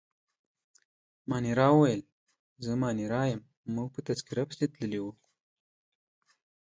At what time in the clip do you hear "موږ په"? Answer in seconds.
3.75-3.99